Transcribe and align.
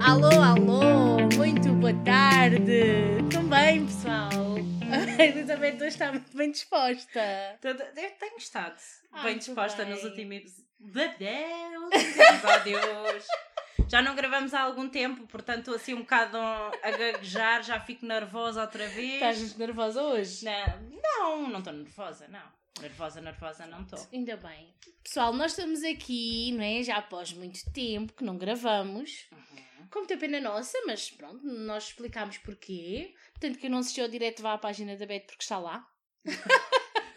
Alô, 0.00 0.28
alô, 0.42 1.28
muito 1.36 1.72
boa 1.74 1.94
tarde. 2.04 3.18
Estão 3.22 3.44
bem, 3.48 3.86
pessoal? 3.86 4.30
A 5.18 5.24
Elizabeth 5.24 5.76
hoje 5.76 5.86
está 5.86 6.10
muito 6.10 6.36
bem 6.36 6.50
disposta. 6.50 7.20
Eu 7.62 7.76
tenho 8.18 8.36
estado 8.36 8.76
Ah, 9.12 9.22
bem 9.22 9.38
disposta 9.38 9.84
bem. 9.84 9.94
nos 9.94 10.04
últimos 10.04 10.42
episódios. 12.20 13.26
Já 13.88 14.00
não 14.00 14.14
gravamos 14.14 14.54
há 14.54 14.60
algum 14.62 14.88
tempo, 14.88 15.26
portanto 15.26 15.58
estou 15.60 15.74
assim 15.74 15.94
um 15.94 16.00
bocado 16.00 16.38
a 16.38 16.90
gaguejar, 16.90 17.62
já 17.62 17.78
fico 17.80 18.06
nervosa 18.06 18.62
outra 18.62 18.86
vez. 18.88 19.14
Estás 19.14 19.38
muito 19.40 19.58
nervosa 19.58 20.02
hoje? 20.02 20.44
Não, 20.44 20.80
não, 21.02 21.48
não 21.50 21.58
estou 21.58 21.72
nervosa, 21.72 22.26
não. 22.28 22.42
Nervosa, 22.80 23.20
nervosa 23.20 23.66
não 23.66 23.82
estou. 23.82 23.98
Ainda 24.12 24.36
bem. 24.36 24.72
Pessoal, 25.02 25.32
nós 25.32 25.52
estamos 25.52 25.82
aqui, 25.82 26.52
não 26.52 26.64
é? 26.64 26.82
Já 26.82 26.96
após 26.96 27.32
muito 27.32 27.60
tempo 27.72 28.12
que 28.14 28.24
não 28.24 28.38
gravamos. 28.38 29.26
Uhum. 29.30 29.88
Com 29.90 29.98
muita 30.00 30.16
pena 30.16 30.40
nossa, 30.40 30.78
mas 30.86 31.10
pronto, 31.10 31.44
nós 31.44 31.88
explicámos 31.88 32.38
porquê. 32.38 33.14
Portanto, 33.32 33.58
quem 33.58 33.68
não 33.70 33.78
assistiu 33.78 34.04
ao 34.04 34.10
direto 34.10 34.40
vá 34.42 34.54
à 34.54 34.58
página 34.58 34.96
da 34.96 35.04
Beth 35.06 35.26
porque 35.26 35.42
está 35.42 35.58
lá. 35.58 35.86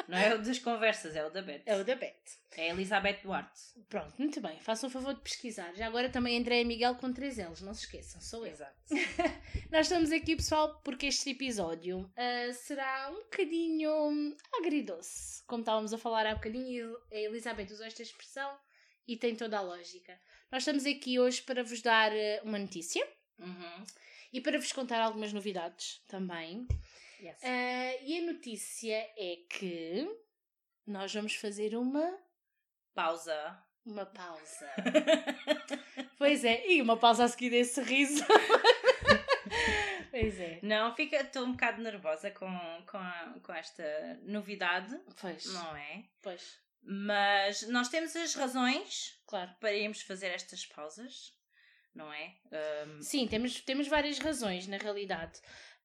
Não 0.08 0.18
é 0.18 0.34
o 0.36 0.42
das 0.42 0.60
conversas, 0.60 1.16
é 1.16 1.26
o 1.26 1.30
da 1.30 1.42
Beth. 1.42 1.62
É 1.66 1.76
o 1.76 1.84
da 1.84 1.96
Beth. 1.96 2.16
É 2.56 2.70
a 2.70 2.74
Elizabeth 2.74 3.20
Duarte. 3.24 3.62
Pronto, 3.90 4.14
muito 4.18 4.40
bem. 4.42 4.58
Façam 4.60 4.90
o 4.90 4.92
favor 4.92 5.14
de 5.14 5.22
pesquisar. 5.22 5.74
Já 5.76 5.88
agora 5.88 6.10
também 6.10 6.38
André 6.40 6.64
Miguel 6.64 6.96
com 6.96 7.12
três 7.14 7.38
L's, 7.38 7.62
não 7.62 7.74
se 7.74 7.82
esqueçam, 7.86 8.20
sou 8.22 8.46
eu. 8.46 8.52
Exato. 8.54 8.76
Nós 9.72 9.86
estamos 9.86 10.12
aqui, 10.12 10.36
pessoal, 10.36 10.80
porque 10.84 11.08
este 11.08 11.32
episódio 11.32 12.10
ah, 12.16 12.54
será 12.54 13.10
um 13.12 13.16
bocadinho 13.24 14.36
agridoce. 14.58 15.44
Como 15.46 15.62
estávamos 15.62 15.94
a 15.94 15.98
falar 15.98 16.26
há 16.26 16.36
bocadinho, 16.36 16.98
e 17.12 17.16
a 17.16 17.20
Elizabeth 17.22 17.72
usou 17.72 17.86
esta 17.86 18.02
expressão 18.02 18.58
e 19.08 19.16
tem 19.18 19.36
toda 19.36 19.58
a 19.58 19.62
lógica. 19.62 20.20
Nós 20.52 20.62
estamos 20.64 20.86
aqui 20.86 21.20
hoje 21.20 21.42
para 21.42 21.64
vos 21.64 21.82
dar 21.82 22.12
ah, 22.12 22.42
uma 22.44 22.58
notícia 22.60 23.06
Uhum. 23.40 23.86
e 24.34 24.42
para 24.42 24.58
vos 24.58 24.72
contar 24.72 25.00
algumas 25.00 25.32
novidades 25.32 26.02
também. 26.08 26.68
Yes. 27.22 27.38
Ah, 27.44 27.96
e 28.04 28.20
a 28.20 28.32
notícia 28.32 28.96
é 29.18 29.38
que 29.50 30.08
nós 30.86 31.14
vamos 31.14 31.36
fazer 31.36 31.76
uma, 31.76 32.18
Pausa. 32.94 33.58
uma 33.86 34.06
pausa. 34.06 34.70
pois 36.18 36.44
é, 36.46 36.68
e 36.68 36.82
uma 36.82 36.98
pausa 36.98 37.24
a 37.24 37.28
seguir 37.28 37.50
desse 37.50 37.82
riso. 37.82 38.24
pois 40.12 40.40
é. 40.40 40.60
Não, 40.62 40.96
fica, 40.96 41.18
estou 41.18 41.44
um 41.46 41.52
bocado 41.52 41.82
nervosa 41.82 42.32
com, 42.32 42.48
com, 42.90 42.98
a- 42.98 43.36
com 43.44 43.54
esta 43.54 44.20
novidade, 44.24 44.98
Pois, 45.20 45.46
não 45.54 45.76
é? 45.76 46.04
pois, 46.22 46.60
Mas 46.84 47.64
nós 47.68 47.90
temos 47.90 48.16
as 48.16 48.36
razões 48.36 49.20
claro. 49.26 49.52
para 49.60 49.74
irmos 49.74 50.02
fazer 50.02 50.28
estas 50.28 50.66
pausas, 50.66 51.34
não 51.94 52.12
é? 52.14 52.36
Ahm, 52.52 53.02
Sim, 53.02 53.28
temos, 53.28 53.60
temos 53.62 53.88
várias 53.88 54.20
razões, 54.20 54.68
na 54.68 54.78
realidade. 54.78 55.40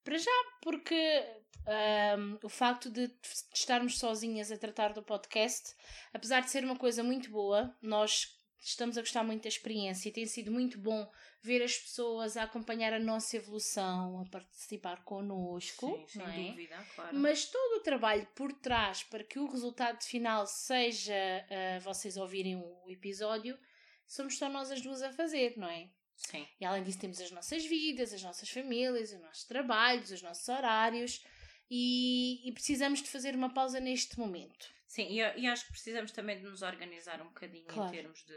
Para 0.05 0.19
já, 0.19 0.45
porque 0.63 1.25
ahm, 1.67 2.39
o 2.43 2.49
facto 2.49 2.91
de 2.91 3.11
estarmos 3.55 3.99
sozinhas 3.99 4.51
a 4.51 4.59
tratar 4.59 4.93
do 4.93 5.03
podcast, 5.03 5.75
apesar 6.13 6.41
de 6.41 6.51
ser 6.51 6.65
uma 6.65 6.77
coisa 6.77 7.03
muito 7.03 7.31
boa, 7.31 7.77
nós 7.81 8.41
estamos 8.65 8.97
a 8.97 9.01
gostar 9.01 9.25
muito 9.25 9.43
da 9.43 9.49
experiência 9.49 10.09
e 10.09 10.13
tem 10.13 10.27
sido 10.27 10.51
muito 10.51 10.79
bom 10.79 11.11
ver 11.43 11.63
as 11.63 11.77
pessoas 11.77 12.37
a 12.37 12.45
acompanhar 12.45 12.93
a 12.93 12.99
nossa 12.99 13.37
evolução, 13.37 14.21
a 14.21 14.31
participar 14.31 15.05
connosco, 15.05 15.97
sim, 16.09 16.21
sem 16.21 16.49
é? 16.49 16.51
dúvida, 16.51 16.87
claro. 16.95 17.17
Mas 17.17 17.47
todo 17.47 17.79
o 17.79 17.83
trabalho 17.83 18.27
por 18.35 18.53
trás 18.53 19.03
para 19.03 19.25
que 19.25 19.39
o 19.39 19.51
resultado 19.51 20.03
final 20.05 20.47
seja 20.47 21.15
ah, 21.51 21.81
vocês 21.81 22.17
ouvirem 22.17 22.57
o 22.57 22.89
episódio, 22.89 23.59
somos 24.07 24.39
só 24.39 24.49
nós 24.49 24.71
as 24.71 24.81
duas 24.81 25.03
a 25.03 25.13
fazer, 25.13 25.55
não 25.57 25.69
é? 25.69 25.91
Sim, 26.17 26.47
E 26.61 26.65
além 26.65 26.83
disso, 26.83 26.99
temos 27.01 27.21
as 27.21 27.31
nossas 27.31 27.65
vidas, 27.65 28.13
as 28.13 28.23
nossas 28.23 28.49
famílias, 28.49 29.13
os 29.13 29.21
nossos 29.21 29.45
trabalhos, 29.45 30.11
os 30.11 30.23
nossos 30.23 30.49
horários 30.49 31.25
e, 31.71 32.47
e 32.49 32.53
precisamos 32.53 33.03
de 33.03 33.09
fazer 33.09 33.35
uma 33.35 33.53
pausa 33.53 33.81
neste 33.81 34.19
momento. 34.19 34.71
sim 34.87 35.09
e, 35.09 35.17
e 35.41 35.47
acho 35.47 35.65
que 35.67 35.73
precisamos 35.73 36.13
também 36.13 36.39
de 36.39 36.45
nos 36.45 36.63
organizar 36.63 37.21
um 37.23 37.27
bocadinho 37.29 37.67
Claro. 37.67 37.89
em 37.89 37.97
termos 37.97 38.23
de. 38.25 38.35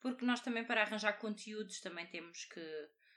Porque 0.00 0.24
nós 0.24 0.40
também, 0.40 0.64
para 0.64 0.80
arranjar 0.82 1.12
conteúdos, 1.18 1.78
também 1.80 2.06
temos 2.06 2.46
que 2.46 2.60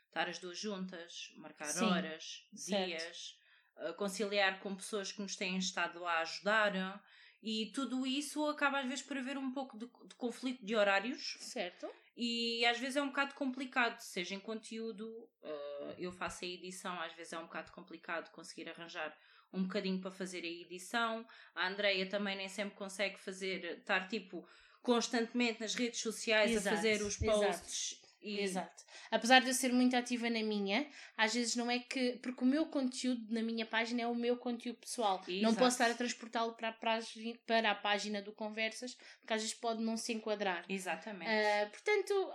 estar 0.08 0.28
as 0.28 0.38
duas 0.38 0.58
juntas, 0.59 1.31
marcar 1.38 1.68
Sim, 1.69 1.86
horas, 1.86 2.46
certo. 2.53 2.86
dias, 2.90 3.40
uh, 3.78 3.94
conciliar 3.96 4.59
com 4.59 4.75
pessoas 4.75 5.12
que 5.12 5.22
nos 5.22 5.36
têm 5.38 5.58
estado 5.58 6.06
a 6.06 6.19
ajudar. 6.19 7.02
E 7.46 7.66
tudo 7.74 8.08
isso 8.08 8.48
acaba 8.48 8.80
às 8.80 8.86
vezes 8.86 9.02
por 9.02 9.18
haver 9.18 9.38
um 9.38 9.52
pouco 9.52 9.78
de, 9.78 9.86
de 9.86 10.16
conflito 10.16 10.66
de 10.66 10.78
horários. 10.78 11.36
Certo? 11.42 11.90
E 12.16 12.66
às 12.66 12.80
vezes 12.80 12.96
é 12.96 13.02
um 13.02 13.08
bocado 13.08 13.34
complicado, 13.34 14.00
seja 14.00 14.34
em 14.34 14.40
conteúdo, 14.40 15.28
eh, 15.44 15.96
eu 15.98 16.12
faço 16.12 16.46
a 16.46 16.48
edição, 16.48 16.98
às 17.02 17.12
vezes 17.14 17.34
é 17.34 17.38
um 17.38 17.44
bocado 17.44 17.72
complicado 17.74 18.31
conseguir 18.31 18.70
arranjar 18.70 19.14
um 19.52 19.64
bocadinho 19.64 20.00
para 20.00 20.12
fazer 20.12 20.44
a 20.44 20.48
edição. 20.48 21.26
A 21.54 21.68
Andreia 21.68 22.08
também 22.08 22.38
nem 22.38 22.48
sempre 22.48 22.76
consegue 22.76 23.20
fazer, 23.20 23.80
estar 23.80 24.08
tipo 24.08 24.48
constantemente 24.81 25.60
nas 25.60 25.75
redes 25.75 26.00
sociais 26.00 26.52
Exato, 26.52 26.75
a 26.75 26.78
fazer 26.78 27.02
os 27.02 27.18
posts. 27.18 28.03
E, 28.23 28.39
Exato. 28.39 28.84
Apesar 29.11 29.41
de 29.41 29.50
eu 29.50 29.53
ser 29.53 29.72
muito 29.73 29.95
ativa 29.95 30.29
na 30.29 30.41
minha, 30.41 30.88
às 31.17 31.34
vezes 31.34 31.56
não 31.56 31.69
é 31.69 31.78
que. 31.79 32.13
Porque 32.23 32.44
o 32.44 32.47
meu 32.47 32.66
conteúdo 32.67 33.31
na 33.34 33.41
minha 33.44 33.66
página 33.66 34.01
é 34.01 34.07
o 34.07 34.16
meu 34.16 34.38
conteúdo 34.38 34.78
pessoal. 34.79 35.22
Não 35.28 35.34
Exato. 35.50 35.56
posso 35.56 35.75
estar 35.75 35.91
a 35.91 35.94
transportá-lo 35.94 36.53
para, 36.53 36.69
a 36.69 36.73
página- 36.73 37.38
para 37.45 37.72
a 37.72 37.75
página 37.75 38.22
do 38.22 38.31
Conversas, 38.31 38.95
porque 39.19 39.33
às 39.33 39.41
vezes 39.41 39.56
pode 39.56 39.83
não 39.83 39.97
se 39.97 40.13
enquadrar. 40.13 40.63
Exatamente. 40.69 41.29
Ah, 41.29 41.69
portanto, 41.69 42.31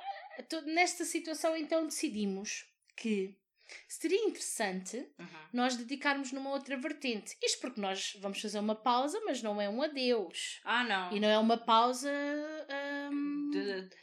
to- 0.48 0.62
nesta 0.66 1.04
situação, 1.04 1.56
então 1.56 1.86
decidimos 1.86 2.66
que 2.96 3.34
seria 3.86 4.24
interessante 4.24 4.96
Uhum. 5.18 5.26
nós 5.52 5.76
dedicarmos 5.76 6.32
numa 6.32 6.50
outra 6.50 6.76
vertente. 6.76 7.36
Isto 7.42 7.60
porque 7.60 7.80
nós 7.80 8.16
vamos 8.20 8.40
fazer 8.40 8.58
uma 8.60 8.74
pausa, 8.74 9.20
mas 9.26 9.42
não 9.42 9.60
é 9.60 9.68
um 9.68 9.82
adeus. 9.82 10.60
Ah, 10.64 10.84
não. 10.84 11.12
E 11.16 11.20
não 11.20 11.28
é 11.28 11.38
uma 11.38 11.56
pausa 11.58 12.10
De- 13.52 13.82
de- 13.82 13.96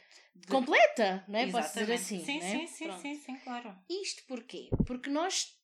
completa, 0.48 1.24
não 1.28 1.38
é? 1.38 1.50
Posso 1.50 1.78
dizer 1.78 1.92
assim. 1.92 2.24
Sim, 2.24 2.38
não 2.40 2.46
é? 2.46 2.50
sim, 2.50 2.66
sim, 2.66 2.84
Pronto. 2.84 3.02
sim, 3.02 3.14
sim, 3.16 3.36
claro. 3.36 3.76
Isto 3.88 4.22
porquê? 4.26 4.68
Porque 4.86 5.10
nós 5.10 5.56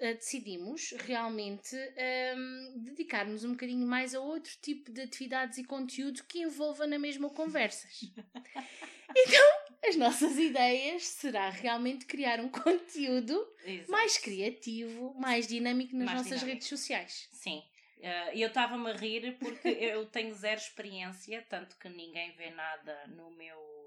ah, 0.00 0.12
decidimos 0.14 0.92
realmente 0.98 1.76
ahm, 1.76 2.78
dedicar-nos 2.84 3.44
um 3.44 3.52
bocadinho 3.52 3.86
mais 3.86 4.14
a 4.14 4.20
outro 4.20 4.52
tipo 4.60 4.90
de 4.90 5.02
atividades 5.02 5.58
e 5.58 5.64
conteúdo 5.64 6.24
que 6.24 6.40
envolva 6.40 6.86
na 6.86 6.98
mesma 6.98 7.30
conversas. 7.30 8.00
então, 9.16 9.44
as 9.86 9.96
nossas 9.96 10.36
ideias 10.38 11.04
será 11.04 11.50
realmente 11.50 12.06
criar 12.06 12.40
um 12.40 12.48
conteúdo 12.48 13.46
Exato. 13.64 13.90
mais 13.90 14.18
criativo, 14.18 15.14
mais 15.14 15.46
dinâmico 15.46 15.94
nas 15.94 16.06
Mais 16.06 16.18
nossas 16.18 16.40
dinâmico. 16.40 16.54
redes 16.54 16.68
sociais. 16.68 17.28
Sim. 17.30 17.62
Eh, 18.00 18.32
eu 18.38 18.48
estava-me 18.48 18.90
a 18.90 18.94
rir 18.94 19.36
porque 19.38 19.68
eu 19.68 20.04
tenho 20.06 20.34
zero 20.34 20.60
experiência, 20.60 21.46
tanto 21.48 21.76
que 21.78 21.88
ninguém 21.88 22.32
vê 22.32 22.50
nada 22.50 23.06
no 23.08 23.30
meu 23.30 23.81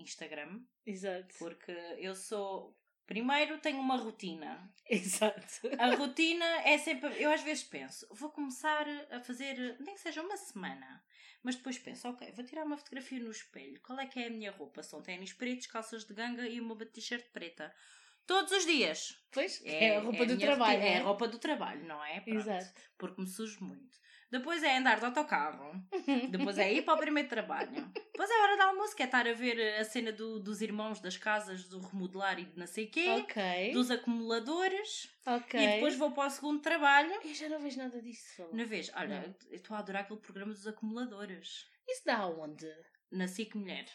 Instagram, 0.00 0.60
Exato. 0.86 1.34
porque 1.38 1.72
eu 1.98 2.14
sou. 2.14 2.76
Primeiro 3.06 3.58
tenho 3.58 3.80
uma 3.80 3.96
rotina. 3.96 4.72
Exato. 4.88 5.68
A 5.78 5.96
rotina 5.96 6.44
é 6.64 6.78
sempre. 6.78 7.20
Eu 7.20 7.30
às 7.32 7.42
vezes 7.42 7.64
penso, 7.64 8.06
vou 8.12 8.30
começar 8.30 8.86
a 9.10 9.20
fazer, 9.20 9.76
nem 9.80 9.94
que 9.94 10.00
seja 10.00 10.22
uma 10.22 10.36
semana, 10.36 11.02
mas 11.42 11.56
depois 11.56 11.78
penso, 11.78 12.08
ok, 12.08 12.30
vou 12.32 12.44
tirar 12.44 12.64
uma 12.64 12.76
fotografia 12.76 13.18
no 13.18 13.30
espelho. 13.30 13.80
Qual 13.82 13.98
é 13.98 14.06
que 14.06 14.20
é 14.20 14.26
a 14.26 14.30
minha 14.30 14.52
roupa? 14.52 14.82
São 14.82 15.02
ténis 15.02 15.32
pretos, 15.32 15.66
calças 15.66 16.04
de 16.04 16.14
ganga 16.14 16.46
e 16.46 16.60
uma 16.60 16.76
t-shirt 16.76 17.26
preta. 17.32 17.74
Todos 18.26 18.52
os 18.52 18.64
dias. 18.64 19.20
Pois, 19.32 19.60
é, 19.64 19.96
a 19.96 20.00
roupa 20.00 20.24
do 20.24 20.36
minha 20.36 20.46
trabalho. 20.46 20.80
É 20.80 20.94
não 20.94 21.02
a 21.02 21.08
roupa 21.08 21.26
do 21.26 21.38
trabalho, 21.38 21.84
não 21.84 22.04
é? 22.04 22.20
Pronto. 22.20 22.38
Exato. 22.38 22.80
Porque 22.96 23.20
me 23.20 23.26
sujo 23.26 23.64
muito. 23.64 23.98
Depois 24.30 24.62
é 24.62 24.76
andar 24.76 24.98
de 25.00 25.04
autocarro. 25.06 25.72
Depois 26.30 26.56
é 26.58 26.72
ir 26.72 26.82
para 26.82 26.94
o 26.94 26.98
primeiro 26.98 27.28
trabalho. 27.28 27.70
Depois 27.94 28.30
é 28.30 28.42
hora 28.42 28.54
de 28.56 28.62
almoço, 28.62 28.94
que 28.94 29.02
é 29.02 29.06
estar 29.06 29.26
a 29.26 29.32
ver 29.32 29.78
a 29.80 29.84
cena 29.84 30.12
do- 30.12 30.38
dos 30.38 30.60
irmãos 30.62 31.00
das 31.00 31.16
casas, 31.16 31.64
do 31.68 31.80
remodelar 31.80 32.38
e 32.38 32.44
de 32.44 32.56
não 32.58 32.66
sei 32.66 32.86
quê. 32.86 33.08
Ok. 33.20 33.72
Dos 33.72 33.90
acumuladores. 33.90 35.10
Ok. 35.26 35.58
E 35.60 35.66
depois 35.74 35.96
vou 35.96 36.12
para 36.12 36.28
o 36.28 36.30
segundo 36.30 36.60
trabalho. 36.60 37.12
Eu 37.24 37.34
já 37.34 37.48
não 37.48 37.58
vejo 37.60 37.78
nada 37.78 38.00
disso. 38.00 38.48
Na 38.52 38.64
vez, 38.64 38.90
olha, 38.94 39.20
Não. 39.20 39.34
eu 39.50 39.56
estou 39.56 39.76
a 39.76 39.80
adorar 39.80 40.02
aquele 40.02 40.20
programa 40.20 40.52
dos 40.52 40.66
acumuladores. 40.66 41.66
Isso 41.88 42.02
dá 42.06 42.24
onde? 42.26 42.66
Na 43.10 43.26
SIC 43.26 43.56
Mulher. 43.56 43.86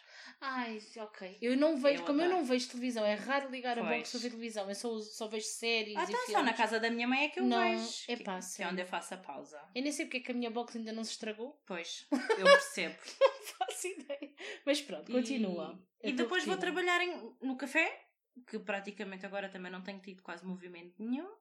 Ai, 0.42 0.82
ok. 0.98 1.38
Eu 1.42 1.56
não 1.56 1.78
vejo, 1.78 2.02
Eu 2.02 2.06
como 2.06 2.20
eu 2.20 2.26
adoro. 2.26 2.40
não 2.42 2.46
vejo 2.46 2.68
televisão, 2.68 3.06
é 3.06 3.14
raro 3.14 3.50
ligar 3.50 3.80
a 3.80 3.82
Pois. 3.84 3.98
box 3.98 4.12
para 4.12 4.20
ver 4.20 4.30
televisão. 4.32 4.68
Eu 4.70 4.76
só, 4.76 5.00
só 5.00 5.28
vejo 5.30 5.46
séries 5.48 5.96
Ah, 5.96 6.02
e 6.02 6.04
então 6.10 6.26
só 6.28 6.44
na 6.44 6.54
casa 6.54 6.80
da 6.82 6.90
minha 6.92 7.08
mãe 7.08 7.26
é 7.26 7.30
que 7.30 7.40
eu 7.40 7.46
Não, 7.46 7.62
vejo. 7.62 8.04
epá, 8.10 8.40
que, 8.42 8.56
que 8.58 8.64
é 8.64 8.68
onde 8.68 8.82
eu 8.82 8.86
faço 8.86 9.14
a 9.14 9.18
pausa. 9.18 9.62
Eu 9.74 9.82
nem 9.82 9.92
sei 9.94 10.06
porque 10.06 10.18
é 10.18 10.20
que 10.20 10.32
a 10.32 10.36
minha 10.36 10.52
box 10.52 10.76
ainda 10.78 10.92
não 10.92 11.04
se 11.04 11.12
estragou. 11.12 11.62
Pois, 11.66 12.06
eu 12.38 12.44
percebo. 12.46 12.96
Não 13.22 13.68
faço 13.68 13.88
ideia. 13.88 14.34
Mas 14.66 14.82
pronto, 14.82 15.10
continua. 15.12 15.80
E, 16.04 16.08
A 16.08 16.10
e 16.10 16.14
tua 16.16 16.24
depois 16.26 16.44
vou 16.44 16.56
rotina. 16.56 16.74
trabalhar 16.74 17.02
em- 17.02 17.36
no 17.42 17.56
café, 17.56 18.06
que 18.48 18.60
praticamente 18.60 19.26
agora 19.26 19.48
também 19.48 19.72
não 19.72 19.82
tenho 19.82 20.00
tido 20.02 20.22
quase 20.22 20.46
movimento 20.46 20.94
nenhum. 21.02 21.32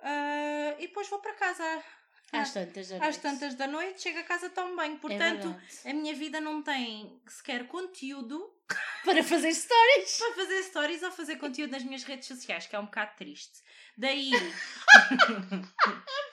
Ah, 0.00 0.74
e 0.78 0.86
depois 0.86 1.08
vou 1.08 1.20
para 1.20 1.34
casa 1.34 1.84
Às 2.32 2.52
tantas 2.52 2.88
da 2.88 2.96
às 2.96 3.00
noite. 3.02 3.20
tantas 3.20 3.54
da 3.54 3.66
noite, 3.66 4.02
chego 4.02 4.18
a 4.18 4.22
casa 4.24 4.50
tão 4.50 4.74
bem. 4.76 4.94
É 4.94 4.96
Portanto, 4.96 5.42
verdade. 5.48 5.88
a 5.88 5.92
minha 5.94 6.14
vida 6.14 6.40
não 6.40 6.62
tem 6.62 7.20
sequer 7.28 7.66
conteúdo 7.68 8.52
Para 9.04 9.22
fazer 9.22 9.52
stories. 9.52 10.18
para 10.18 10.32
fazer 10.34 10.62
stories 10.62 11.02
ou 11.02 11.12
fazer 11.12 11.36
conteúdo 11.36 11.72
nas 11.72 11.84
minhas 11.84 12.04
redes 12.04 12.26
sociais, 12.26 12.66
que 12.66 12.74
é 12.74 12.78
um 12.78 12.86
bocado 12.86 13.14
triste. 13.16 13.60
Daí, 13.98 14.30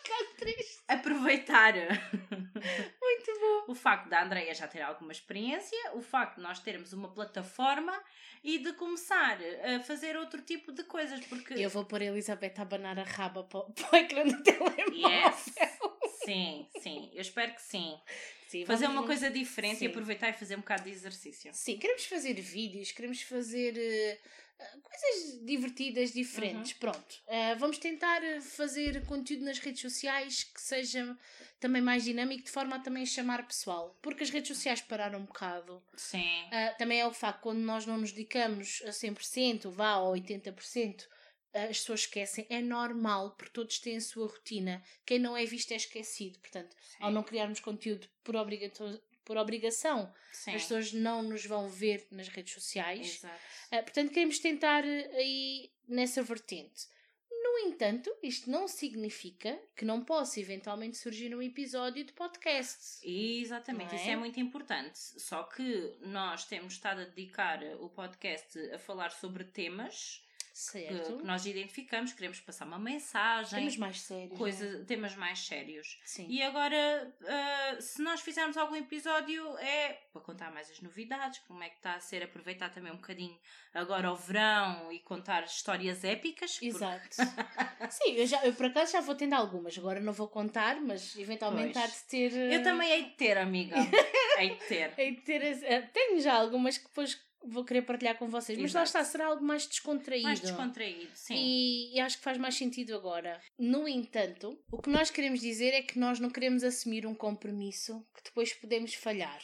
Que 0.03 0.25
triste. 0.37 0.81
aproveitar 0.87 1.73
Muito 1.73 3.39
bom. 3.39 3.71
o 3.71 3.75
facto 3.75 4.09
da 4.09 4.23
Andreia 4.23 4.53
já 4.53 4.67
ter 4.67 4.81
alguma 4.81 5.11
experiência, 5.11 5.77
o 5.93 6.01
facto 6.01 6.37
de 6.37 6.41
nós 6.41 6.59
termos 6.59 6.91
uma 6.93 7.09
plataforma 7.13 7.97
e 8.43 8.57
de 8.59 8.73
começar 8.73 9.37
a 9.75 9.79
fazer 9.81 10.17
outro 10.17 10.41
tipo 10.41 10.71
de 10.71 10.83
coisas, 10.83 11.19
porque 11.25 11.53
Eu 11.53 11.69
vou 11.69 11.85
pôr 11.85 12.01
a 12.01 12.05
Elizabeth 12.05 12.53
a 12.57 12.61
abanar 12.63 12.97
a 12.99 13.03
raba 13.03 13.43
para, 13.43 13.59
o- 13.59 13.71
para 13.73 13.93
o 13.93 13.95
ecrã 13.97 14.23
do 14.25 14.41
telemóvel. 14.43 14.93
Yes. 14.93 15.53
Sim, 16.25 16.67
sim, 16.81 17.11
eu 17.13 17.21
espero 17.21 17.53
que 17.53 17.61
sim. 17.61 17.97
Sim, 18.51 18.65
Fazer 18.65 18.87
uma 18.87 19.05
coisa 19.05 19.29
diferente 19.29 19.77
Sim. 19.77 19.85
e 19.85 19.87
aproveitar 19.87 20.29
e 20.29 20.33
fazer 20.33 20.55
um 20.55 20.59
bocado 20.59 20.83
de 20.83 20.89
exercício. 20.89 21.51
Sim, 21.53 21.77
queremos 21.77 22.03
fazer 22.03 22.33
vídeos, 22.33 22.91
queremos 22.91 23.21
fazer 23.21 23.77
eh, 23.77 24.17
coisas 24.83 25.45
divertidas, 25.45 26.11
diferentes. 26.11 26.73
Pronto. 26.73 27.15
Eh, 27.27 27.55
vamos 27.55 27.77
tentar 27.77 28.21
fazer 28.41 29.05
conteúdo 29.05 29.45
nas 29.45 29.57
redes 29.57 29.81
sociais 29.81 30.43
que 30.43 30.61
seja 30.61 31.17
também 31.61 31.81
mais 31.81 32.03
dinâmico, 32.03 32.43
de 32.43 32.51
forma 32.51 32.75
a 32.75 32.79
também 32.79 33.05
chamar 33.05 33.47
pessoal. 33.47 33.97
Porque 34.01 34.23
as 34.23 34.29
redes 34.29 34.49
sociais 34.49 34.81
pararam 34.81 35.19
um 35.19 35.25
bocado. 35.25 35.81
Sim. 35.95 36.43
Ah, 36.51 36.75
também 36.77 36.99
é 36.99 37.07
o 37.07 37.13
facto, 37.13 37.39
quando 37.41 37.59
nós 37.59 37.85
não 37.85 37.99
nos 37.99 38.11
dedicamos 38.11 38.81
a 38.85 38.89
100%, 38.89 39.69
vá 39.69 39.91
a 39.91 39.99
80%, 40.01 41.05
ah, 41.07 41.20
as 41.53 41.79
pessoas 41.79 42.01
esquecem. 42.01 42.45
É 42.49 42.61
normal, 42.61 43.31
porque 43.31 43.51
todos 43.53 43.79
têm 43.79 43.97
a 43.97 44.01
sua 44.01 44.27
rotina. 44.27 44.83
Quem 45.05 45.19
não 45.19 45.35
é 45.35 45.45
visto 45.45 45.71
é 45.71 45.75
esquecido. 45.75 46.39
Portanto, 46.39 46.75
sim. 46.79 46.97
ao 46.99 47.11
não 47.11 47.23
criarmos 47.23 47.59
conteúdo 47.59 48.07
por, 48.23 48.35
obrigato- 48.35 49.01
por 49.25 49.37
obrigação, 49.37 50.11
Sim. 50.33 50.55
as 50.55 50.63
pessoas 50.63 50.91
não 50.93 51.21
nos 51.23 51.45
vão 51.45 51.69
ver 51.69 52.05
nas 52.11 52.27
redes 52.27 52.53
sociais. 52.53 53.17
Exato. 53.17 53.41
Ah, 53.71 53.83
portanto, 53.83 54.09
queremos 54.11 54.39
tentar 54.39 54.83
eh, 54.85 55.11
aí 55.15 55.71
nessa 55.87 56.21
vertente. 56.23 56.87
No 57.43 57.67
entanto, 57.67 58.09
isto 58.23 58.49
não 58.49 58.67
significa 58.67 59.59
que 59.75 59.83
não 59.85 60.03
possa 60.03 60.39
eventualmente 60.39 60.97
surgir 60.97 61.33
um 61.35 61.41
episódio 61.41 62.03
de 62.03 62.13
podcast. 62.13 62.99
Exatamente, 63.07 63.89
Não 63.89 63.95
isso 63.95 64.09
é? 64.09 64.11
é 64.11 64.15
muito 64.15 64.39
importante. 64.39 64.97
Só 64.97 65.43
que 65.43 65.93
nós 66.01 66.45
temos 66.45 66.73
estado 66.73 67.01
a 67.01 67.05
dedicar 67.05 67.61
o 67.79 67.89
podcast 67.89 68.57
a 68.71 68.79
falar 68.79 69.11
sobre 69.11 69.43
temas 69.43 70.23
Certo? 70.61 71.17
que 71.17 71.23
nós 71.23 71.45
identificamos, 71.45 72.13
queremos 72.13 72.39
passar 72.39 72.65
uma 72.65 72.77
mensagem, 72.79 73.59
Temos 73.59 73.77
mais 73.77 74.01
sérios. 74.01 74.29
não 74.29 74.35
é? 74.35 74.39
coisa, 74.39 74.85
temas 74.85 75.15
mais 75.15 75.39
sérios. 75.39 75.99
Sim. 76.05 76.27
E 76.29 76.41
agora, 76.43 77.15
ah, 77.27 77.77
se 77.81 78.01
nós 78.01 78.21
fizermos 78.21 78.55
algum 78.57 78.75
episódio, 78.75 79.57
é 79.57 79.93
para 80.13 80.21
contar 80.21 80.51
mais 80.51 80.69
as 80.69 80.79
novidades, 80.81 81.39
como 81.47 81.63
é 81.63 81.69
que 81.69 81.77
está 81.77 81.95
a 81.95 81.99
ser, 81.99 82.21
aproveitar 82.23 82.69
também 82.69 82.91
um 82.91 82.97
bocadinho 82.97 83.37
agora 83.73 84.11
o 84.11 84.15
verão 84.15 84.91
e 84.91 84.99
contar 84.99 85.43
histórias 85.45 86.03
épicas. 86.03 86.53
porque- 86.53 86.67
Exato. 86.67 87.07
Sim, 87.89 88.13
eu, 88.15 88.27
já, 88.27 88.45
eu 88.45 88.53
por 88.53 88.65
acaso 88.67 88.91
já 88.93 89.01
vou 89.01 89.15
tendo 89.15 89.33
algumas. 89.33 89.77
Agora 89.77 89.99
não 89.99 90.13
vou 90.13 90.27
contar, 90.27 90.79
mas 90.81 91.15
eventualmente 91.17 91.73
Pois. 91.73 91.85
há 91.85 91.87
de 91.87 92.03
ter. 92.05 92.33
Eu 92.53 92.63
também 92.63 92.89
hei 92.91 93.03
de 93.05 93.11
ter, 93.11 93.37
amiga. 93.37 93.75
hei 94.37 94.49
de 94.55 94.65
ter. 94.65 94.93
hei 94.97 95.15
de 95.15 95.21
ter. 95.21 95.41
eh, 95.63 95.81
Tenho 95.93 96.19
já 96.21 96.33
algumas 96.33 96.77
que 96.77 96.85
depois 96.85 97.19
vou 97.43 97.63
querer 97.63 97.81
partilhar 97.83 98.17
com 98.17 98.27
vocês. 98.27 98.57
Mas 98.57 98.73
lá 98.73 98.83
está, 98.83 99.03
será 99.03 99.27
algo 99.27 99.43
mais 99.43 99.67
descontraído. 99.67 100.25
Mais 100.27 100.39
descontraído, 100.39 101.11
sim. 101.15 101.35
E, 101.35 101.95
e 101.95 101.99
acho 101.99 102.17
que 102.17 102.23
faz 102.23 102.37
mais 102.37 102.55
sentido 102.55 102.95
agora. 102.95 103.41
No 103.57 103.87
entanto, 103.87 104.59
o 104.71 104.81
que 104.81 104.89
nós 104.89 105.09
queremos 105.09 105.39
dizer 105.39 105.73
é 105.73 105.81
que 105.81 105.99
nós 105.99 106.19
não 106.19 106.29
queremos 106.29 106.63
assumir 106.63 107.05
um 107.05 107.15
compromisso 107.15 108.05
que 108.15 108.23
depois 108.23 108.53
podemos 108.53 108.93
falhar. 108.93 109.41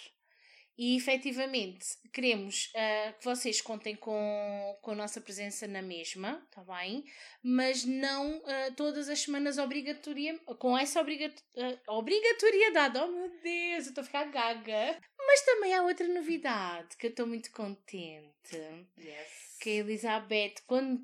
E 0.78 0.96
efetivamente 0.96 1.86
queremos 2.14 2.72
ah, 2.76 3.14
que 3.18 3.26
vocês 3.26 3.62
contem 3.62 3.96
com, 3.96 4.78
com 4.82 4.92
a 4.92 4.96
nossa 4.96 5.20
presença 5.20 5.68
na 5.68 5.82
mesma, 5.82 6.46
tá 6.52 6.64
bem? 6.64 7.04
Mas 7.42 7.84
não 7.84 8.42
ah, 8.46 8.72
todas 8.76 9.10
as 9.10 9.20
semanas 9.20 9.58
obrigatoria, 9.58 10.38
com 10.60 10.78
essa 10.78 11.02
obrigato, 11.02 11.42
ah, 11.58 11.94
obrigatoriedade. 11.94 12.98
Oh 13.00 13.08
meu 13.08 13.30
Deus, 13.42 13.86
eu 13.86 13.90
estou 13.90 14.02
a 14.04 14.06
ficar 14.06 14.26
gaga. 14.26 15.00
Mas 15.18 15.42
também 15.46 15.74
há 15.74 15.82
outra 15.82 16.08
novidade 16.08 16.96
que 16.96 17.08
eu 17.08 17.10
estou 17.10 17.26
muito 17.26 17.52
contente 17.52 18.56
Yes. 18.98 19.58
que 19.60 19.72
a 19.72 19.74
Elizabeth, 19.74 20.56
quando 20.68 21.02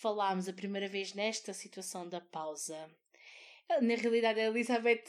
falámos 0.00 0.48
a 0.48 0.52
primeira 0.52 0.88
vez 0.88 1.12
nesta 1.14 1.52
situação 1.52 2.08
da 2.08 2.20
pausa, 2.20 2.90
na 3.80 3.94
realidade 3.94 4.40
a 4.40 4.46
Elizabeth 4.46 5.04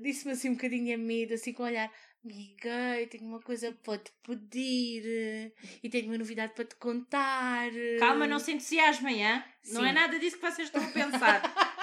disse-me 0.00 0.32
assim 0.32 0.50
um 0.50 0.54
bocadinho 0.54 0.94
a 0.94 0.98
medo, 0.98 1.34
assim 1.34 1.52
com 1.52 1.62
o 1.62 1.66
olhar, 1.66 1.92
amiga, 2.24 3.00
eu 3.00 3.08
tenho 3.08 3.24
uma 3.24 3.40
coisa 3.40 3.72
para 3.84 3.98
te 3.98 4.12
pedir 4.22 5.02
eh, 5.06 5.52
e 5.82 5.88
tenho 5.88 6.06
uma 6.06 6.18
novidade 6.18 6.52
para 6.54 6.64
te 6.64 6.76
contar. 6.76 7.68
eh." 7.74 7.96
Calma, 7.98 8.26
não 8.26 8.38
se 8.38 8.52
entusiasmem, 8.52 9.26
hã? 9.26 9.44
Não 9.72 9.84
é 9.84 9.92
nada 9.92 10.18
disso 10.18 10.36
que 10.36 10.42
vocês 10.42 10.68
estão 10.68 10.82
a 10.82 10.90
pensar. 10.90 11.42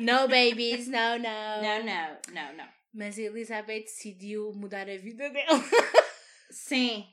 No 0.00 0.28
babies, 0.28 0.86
não, 0.88 1.18
não. 1.18 1.62
não, 1.62 1.84
não, 1.84 2.18
não, 2.32 2.52
não. 2.56 2.68
Mas 2.92 3.18
a 3.18 3.22
Elizabeth 3.22 3.82
decidiu 3.82 4.52
mudar 4.54 4.88
a 4.88 4.96
vida 4.96 5.28
dela. 5.30 5.62
Sim. 6.50 7.06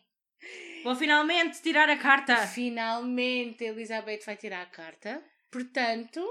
Vou 0.84 0.96
finalmente 0.96 1.62
tirar 1.62 1.90
a 1.90 1.98
carta. 1.98 2.48
Finalmente 2.48 3.64
a 3.66 3.68
Elizabeth 3.70 4.22
vai 4.26 4.36
tirar 4.38 4.62
a 4.62 4.66
carta. 4.68 5.24
Portanto, 5.52 6.24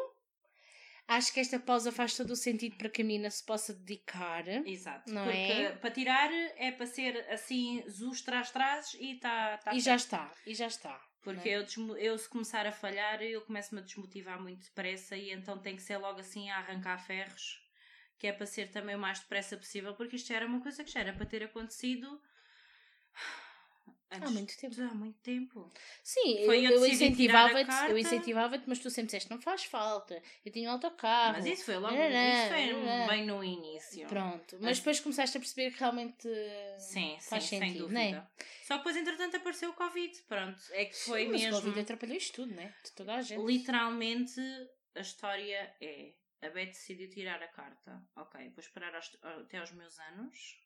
acho 1.08 1.32
que 1.32 1.40
esta 1.40 1.58
pausa 1.58 1.92
faz 1.92 2.16
todo 2.16 2.30
o 2.30 2.36
sentido 2.36 2.76
para 2.76 2.88
que 2.88 3.02
a 3.02 3.04
menina 3.04 3.30
se 3.30 3.44
possa 3.44 3.72
dedicar. 3.72 4.46
Exato. 4.66 5.12
Não 5.12 5.24
porque 5.24 5.36
é? 5.36 5.72
para 5.72 5.90
tirar 5.90 6.30
é 6.32 6.72
para 6.72 6.86
ser 6.86 7.26
assim, 7.30 7.84
zus 7.88 8.20
traz 8.22 8.50
traz 8.50 8.94
e 8.94 9.14
está 9.14 9.58
tá 9.58 9.74
e 9.74 9.80
já 9.80 9.94
está, 9.96 10.32
e 10.46 10.54
já 10.54 10.66
está. 10.66 11.00
Porque 11.22 11.48
eu, 11.48 11.64
desmo- 11.64 11.96
eu, 11.96 12.16
se 12.16 12.28
começar 12.28 12.66
a 12.66 12.72
falhar, 12.72 13.20
eu 13.20 13.40
começo-me 13.42 13.80
a 13.80 13.84
desmotivar 13.84 14.40
muito 14.40 14.64
depressa 14.64 15.16
e 15.16 15.32
então 15.32 15.58
tem 15.58 15.74
que 15.74 15.82
ser 15.82 15.96
logo 15.96 16.20
assim 16.20 16.48
a 16.50 16.58
arrancar 16.58 16.98
ferros, 17.04 17.60
que 18.16 18.28
é 18.28 18.32
para 18.32 18.46
ser 18.46 18.70
também 18.70 18.94
o 18.94 18.98
mais 18.98 19.18
depressa 19.18 19.56
possível, 19.56 19.94
porque 19.94 20.14
isto 20.14 20.28
já 20.28 20.36
era 20.36 20.46
uma 20.46 20.60
coisa 20.60 20.84
que 20.84 20.90
já 20.90 21.00
era 21.00 21.12
para 21.12 21.26
ter 21.26 21.42
acontecido 21.42 22.20
Há 24.24 24.30
muito 24.30 24.56
tempo. 24.56 24.80
Há 24.82 24.94
muito 24.94 25.18
tempo. 25.20 25.72
Sim, 26.02 26.44
Foi 26.46 26.66
eu, 26.66 26.70
eu 26.72 26.86
incentivava-te, 26.86 27.90
eu 27.90 27.98
incentivava-te, 27.98 28.64
mas 28.66 28.78
tu 28.78 28.90
sempre 28.90 29.06
disseste, 29.06 29.30
não 29.30 29.40
faz 29.40 29.64
falta. 29.64 30.22
Eu 30.44 30.52
tenho 30.52 30.68
um 30.68 30.72
autocarro. 30.72 31.32
Mas 31.34 31.46
isso 31.46 31.64
foi 31.64 31.76
logo, 31.76 31.94
isso 31.94 32.48
foi 32.48 33.06
bem 33.08 33.26
no 33.26 33.42
início. 33.42 34.06
Pronto, 34.08 34.56
mas 34.56 34.62
Mas- 34.62 34.78
depois 34.78 35.00
começaste 35.00 35.36
a 35.36 35.40
perceber 35.40 35.70
que 35.72 35.80
realmente 35.80 36.28
Sim, 36.78 37.16
faz 37.20 37.44
sim, 37.44 37.48
sem 37.50 37.60
sentido, 37.60 37.82
dúvida. 37.88 38.00
não 38.00 38.18
é? 38.18 38.28
Só 38.64 38.74
que 38.74 38.78
depois, 38.78 38.96
entretanto, 38.96 39.36
apareceu 39.36 39.70
o 39.70 39.74
Covid. 39.74 40.22
Pronto, 40.28 40.60
é 40.72 40.84
que 40.86 40.96
foi 40.96 41.24
Sim, 41.24 41.32
mas 41.32 41.40
mesmo. 41.42 41.56
o 41.58 41.60
Covid 41.62 41.80
atrapalhou 41.80 42.16
isto 42.16 42.34
tudo, 42.34 42.54
né? 42.54 42.74
De 42.84 42.92
toda 42.92 43.14
a 43.14 43.22
gente. 43.22 43.44
Literalmente, 43.44 44.40
a 44.94 45.00
história 45.00 45.74
é: 45.80 46.12
a 46.42 46.50
Beth 46.50 46.66
decidiu 46.66 47.08
tirar 47.08 47.42
a 47.42 47.48
carta. 47.48 48.02
Ok, 48.16 48.40
vou 48.50 48.60
esperar 48.60 48.94
aos- 48.94 49.16
até 49.22 49.58
aos 49.58 49.72
meus 49.72 49.98
anos. 49.98 50.58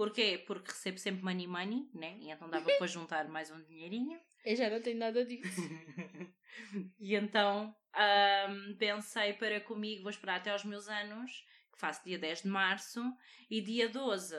Porquê? 0.00 0.42
Porque 0.46 0.70
recebo 0.70 0.96
sempre 0.96 1.22
money 1.22 1.46
money, 1.46 1.86
né? 1.92 2.16
E 2.22 2.30
então 2.30 2.48
dava 2.48 2.64
para 2.78 2.86
juntar 2.86 3.28
mais 3.28 3.50
um 3.50 3.62
dinheirinho. 3.62 4.18
Eu 4.46 4.56
já 4.56 4.70
não 4.70 4.80
tenho 4.80 4.96
nada 4.96 5.26
disso. 5.26 5.60
e 6.98 7.14
então 7.14 7.76
ahm, 7.92 8.76
pensei 8.78 9.34
para 9.34 9.60
comigo, 9.60 10.00
vou 10.00 10.10
esperar 10.10 10.36
até 10.36 10.52
aos 10.52 10.64
meus 10.64 10.88
anos, 10.88 11.44
que 11.70 11.78
faço 11.78 12.02
dia 12.02 12.18
10 12.18 12.44
de 12.44 12.48
março, 12.48 13.02
e 13.50 13.60
dia 13.60 13.90
12 13.90 14.36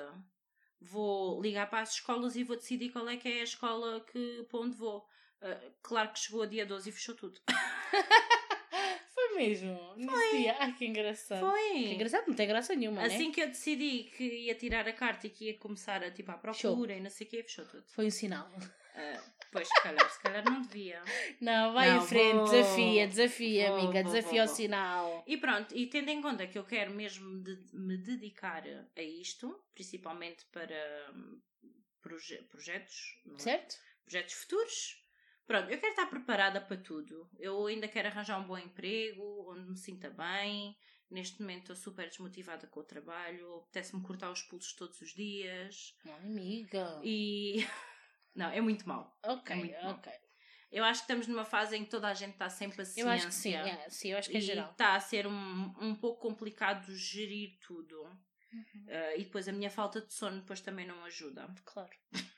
vou 0.80 1.40
ligar 1.40 1.70
para 1.70 1.82
as 1.82 1.94
escolas 1.94 2.36
e 2.36 2.44
vou 2.44 2.58
decidir 2.58 2.90
qual 2.90 3.08
é 3.08 3.16
que 3.16 3.30
é 3.30 3.42
a 3.42 3.44
escola 3.44 4.04
que, 4.12 4.44
para 4.50 4.62
onde 4.62 4.76
vou. 4.76 5.08
Ah, 5.44 5.62
claro 5.84 6.12
que 6.12 6.18
chegou 6.18 6.42
a 6.42 6.48
dia 6.48 6.66
12 6.66 6.90
e 6.90 6.92
fechou 6.92 7.14
tudo. 7.14 7.40
Foi 9.34 9.44
mesmo? 9.48 9.94
Nesse 9.96 10.38
dia. 10.38 10.56
Ai, 10.60 10.74
que 10.74 10.86
engraçado. 10.86 11.40
Foi! 11.40 11.74
Que 11.74 11.94
engraçado, 11.94 12.28
não 12.28 12.36
tem 12.36 12.48
graça 12.48 12.76
nenhuma, 12.76 13.02
né? 13.02 13.08
Assim 13.16 13.32
que 13.32 13.42
eu 13.42 13.48
decidi 13.48 14.04
que 14.16 14.24
ia 14.24 14.56
tirar 14.56 14.88
a 14.88 14.94
carta 14.94 15.28
e 15.28 15.30
que 15.30 15.46
ia 15.46 15.58
começar 15.58 16.04
a 16.04 16.12
tipo 16.12 16.32
à 16.32 16.38
procura 16.38 16.94
e 16.96 17.00
não 17.02 17.10
sei 17.10 17.28
o 17.28 17.30
quê, 17.30 17.44
fechou 17.44 17.66
tudo. 17.66 17.84
Foi 17.90 18.06
um 18.06 18.12
sinal. 18.12 18.50
Ah, 18.94 19.24
pois, 19.52 19.68
se 19.68 19.82
calhar, 19.84 20.10
se 20.10 20.20
calhar 20.22 20.44
não 20.44 20.62
devia. 20.62 21.02
Não, 21.40 21.74
vai 21.74 21.90
Não, 21.90 22.04
em 22.04 22.08
frente, 22.08 22.36
vou- 22.36 22.44
desafia, 22.46 23.08
desafia, 23.08 23.68
vou, 23.70 23.78
amiga, 23.80 24.04
vou, 24.04 24.12
desafia 24.14 24.44
vou, 24.46 24.54
o 24.54 24.56
sinal. 24.56 25.24
E 25.26 25.38
pronto, 25.38 25.76
e 25.76 25.88
tendo 25.88 26.10
em 26.10 26.22
conta 26.22 26.46
que 26.46 26.58
eu 26.60 26.64
quero 26.66 26.92
mesmo 26.92 27.42
de- 27.42 27.58
me 27.74 27.98
dedicar 27.98 28.64
a 28.96 29.02
isto, 29.02 29.58
principalmente 29.74 30.46
para 30.52 30.76
hum, 31.16 31.40
proje- 32.02 32.42
projetos, 32.50 33.18
é? 33.36 33.40
Certo? 33.40 33.78
projetos 34.06 34.34
futuros. 34.34 35.01
Pronto, 35.52 35.70
eu 35.70 35.78
quero 35.80 35.92
estar 35.92 36.06
preparada 36.06 36.62
para 36.62 36.78
tudo. 36.78 37.30
Eu 37.38 37.66
ainda 37.66 37.86
quero 37.86 38.08
arranjar 38.08 38.40
um 38.40 38.48
bom 38.48 38.58
emprego, 38.58 39.52
onde 39.52 39.70
me 39.70 39.78
sinta 39.78 40.10
bem. 40.10 40.78
Neste 41.10 41.42
momento 41.42 41.74
estou 41.74 41.76
super 41.76 42.08
desmotivada 42.08 42.68
com 42.68 42.80
o 42.80 42.84
trabalho, 42.86 43.56
apetece-me 43.56 44.02
cortar 44.02 44.32
os 44.32 44.42
pulsos 44.44 44.72
todos 44.72 45.02
os 45.02 45.14
dias. 45.14 45.94
Não, 46.06 46.16
amiga. 46.16 47.02
E. 47.04 47.68
Não, 48.34 48.50
é 48.50 48.62
muito 48.62 48.88
mau. 48.88 49.14
Ok, 49.26 49.54
é 49.54 49.60
muito 49.60 49.84
mau. 49.84 49.92
ok. 49.96 50.10
Eu 50.72 50.86
acho 50.86 51.02
que 51.02 51.04
estamos 51.04 51.28
numa 51.28 51.44
fase 51.44 51.76
em 51.76 51.84
que 51.84 51.92
toda 51.92 52.08
a 52.08 52.14
gente 52.14 52.32
está 52.32 52.50
sem 52.50 52.70
paciência. 52.70 53.02
Eu 53.02 53.10
acho 53.10 53.28
que 53.28 53.34
sim, 53.34 53.54
é, 53.54 53.90
sim 53.90 54.08
eu 54.14 54.18
acho 54.18 54.30
que 54.30 54.38
é 54.38 54.40
e 54.40 54.44
geral. 54.44 54.72
está 54.72 54.96
a 54.96 55.02
ser 55.02 55.28
um, 55.28 55.74
um 55.82 55.94
pouco 55.94 56.22
complicado 56.22 56.96
gerir 56.96 57.60
tudo. 57.60 58.04
Uhum. 58.54 58.86
Uh, 58.86 59.18
e 59.20 59.24
depois 59.26 59.50
a 59.50 59.52
minha 59.52 59.70
falta 59.70 60.00
de 60.00 60.14
sono 60.14 60.40
depois 60.40 60.62
também 60.62 60.88
não 60.88 61.04
ajuda. 61.04 61.54
Claro. 61.66 61.92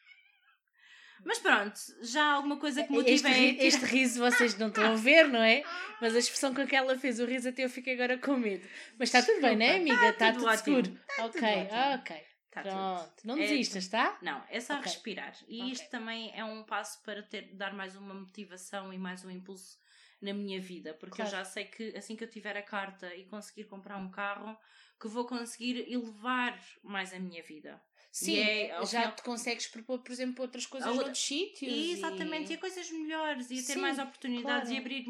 Mas 1.25 1.39
pronto, 1.39 1.79
já 2.01 2.23
há 2.23 2.33
alguma 2.33 2.57
coisa 2.57 2.83
que 2.83 2.91
motive 2.91 3.13
Este, 3.13 3.27
ri- 3.27 3.57
este 3.59 3.85
riso 3.85 4.19
vocês 4.19 4.57
não 4.57 4.67
estão 4.67 4.91
a 4.91 4.95
ver, 4.95 5.27
não 5.27 5.41
é? 5.41 5.63
Mas 6.01 6.15
a 6.15 6.19
expressão 6.19 6.53
com 6.53 6.65
que 6.67 6.75
ela 6.75 6.97
fez 6.97 7.19
o 7.19 7.25
riso 7.25 7.49
até 7.49 7.63
eu 7.65 7.69
fiquei 7.69 7.93
agora 7.93 8.17
com 8.17 8.35
medo. 8.37 8.67
Mas 8.99 9.09
está 9.13 9.21
tudo 9.21 9.41
bem, 9.41 9.55
não 9.55 9.65
é, 9.65 9.75
amiga? 9.77 9.93
está 10.09 10.09
Está 10.09 10.31
tudo 10.33 10.45
tudo, 10.45 10.57
seguro. 10.57 10.99
Está 11.09 11.25
ok, 11.25 11.41
tudo 11.41 11.99
ok. 12.01 12.23
Tá 12.51 12.61
tudo. 12.61 12.71
Pronto. 12.73 13.13
Não 13.25 13.35
É- 13.37 13.39
desistas, 13.39 13.87
tá? 13.87 14.17
Não, 14.21 14.43
é 14.49 14.59
só 14.59 14.73
Ok. 14.75 14.83
respirar. 14.85 15.35
E 15.47 15.61
Ok. 15.61 15.71
isto 15.73 15.89
também 15.89 16.31
é 16.35 16.43
um 16.43 16.63
passo 16.63 17.01
para 17.03 17.23
ter, 17.23 17.53
dar 17.55 17.73
mais 17.73 17.95
uma 17.95 18.13
motivação 18.13 18.93
e 18.93 18.97
mais 18.97 19.25
um 19.25 19.31
impulso 19.31 19.79
na 20.21 20.33
minha 20.33 20.61
vida. 20.61 20.93
Porque 20.93 21.15
Claro. 21.15 21.31
eu 21.31 21.37
já 21.39 21.45
sei 21.45 21.65
que 21.65 21.95
assim 21.97 22.15
que 22.15 22.23
eu 22.23 22.29
tiver 22.29 22.55
a 22.55 22.61
carta 22.61 23.13
e 23.15 23.25
conseguir 23.25 23.63
comprar 23.63 23.97
um 23.97 24.11
carro, 24.11 24.55
que 25.01 25.07
vou 25.07 25.25
conseguir 25.25 25.91
elevar 25.91 26.57
mais 26.83 27.11
a 27.13 27.19
minha 27.19 27.41
vida. 27.41 27.81
Sim, 28.13 28.37
é, 28.37 28.67
já 28.85 29.01
final- 29.01 29.15
te 29.15 29.23
consegues 29.23 29.65
propor, 29.67 29.99
por 29.99 30.11
exemplo, 30.11 30.43
outras 30.43 30.67
coisas 30.67 30.87
A 30.87 30.93
noutros 30.93 31.17
sítios. 31.17 31.73
E, 31.73 31.91
exatamente, 31.93 32.49
e 32.51 32.53
E, 32.53 32.55
a 32.55 32.59
coisas 32.59 32.91
melhores, 32.91 33.49
e 33.49 33.55
a 33.55 33.57
ter 33.57 33.73
Sim, 33.73 33.79
mais 33.79 33.97
oportunidades 33.97 34.69
claro. 34.69 34.71
e 34.73 34.77
abrir 34.77 35.07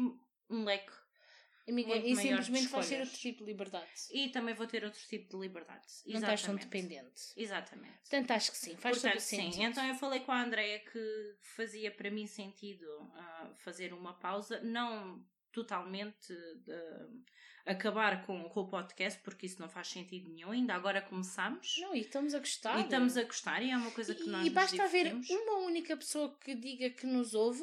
um 0.48 0.64
leque. 0.64 0.90
amiga, 1.68 1.96
e 1.96 2.16
simplesmente 2.16 2.68
vais 2.68 2.88
ter 2.88 3.00
outro 3.00 3.16
tipo 3.18 3.38
de 3.40 3.44
liberdade. 3.44 3.90
E 4.10 4.28
também 4.30 4.54
vou 4.54 4.66
ter 4.66 4.84
outro 4.84 5.00
tipo 5.06 5.36
de 5.36 5.42
liberdade. 5.42 5.86
Não 6.06 6.20
estás 6.20 6.42
tão 6.42 6.56
dependente. 6.56 7.22
Exatamente. 7.36 7.94
Portanto, 8.00 8.30
acho 8.30 8.50
que 8.52 8.56
sim, 8.58 8.76
faz 8.76 8.96
todo 8.96 9.02
Portanto, 9.02 9.20
o 9.20 9.22
sentido. 9.22 9.54
sim. 9.54 9.64
Então 9.64 9.86
eu 9.86 9.94
falei 9.94 10.20
com 10.20 10.32
a 10.32 10.42
Andrea 10.42 10.78
que 10.80 11.34
fazia 11.40 11.90
para 11.90 12.10
mim 12.10 12.26
sentido 12.26 12.86
ah, 13.14 13.52
fazer 13.58 13.92
uma 13.92 14.14
pausa, 14.14 14.60
não 14.60 15.22
totalmente 15.54 16.34
acabar 17.64 18.26
com, 18.26 18.44
com 18.50 18.60
o 18.60 18.68
podcast, 18.68 19.20
porque 19.22 19.46
isso 19.46 19.60
não 19.60 19.68
faz 19.68 19.88
sentido 19.88 20.28
nenhum. 20.28 20.50
Ainda 20.50 20.74
agora 20.74 21.00
começamos 21.00 21.76
Não, 21.78 21.94
e 21.94 22.00
estamos 22.00 22.34
a 22.34 22.38
gostar. 22.38 22.78
e 22.78 22.82
estamos 22.82 23.16
a 23.16 23.22
gostar, 23.22 23.62
e 23.62 23.70
é 23.70 23.76
uma 23.76 23.90
coisa 23.90 24.14
que 24.14 24.24
E- 24.24 24.28
nós 24.28 24.46
e 24.46 24.50
basta 24.50 24.82
haver 24.84 25.14
uma 25.30 25.58
única 25.58 25.96
pessoa 25.96 26.36
que 26.38 26.54
diga 26.54 26.90
que 26.90 27.06
nos 27.06 27.32
ouve 27.34 27.62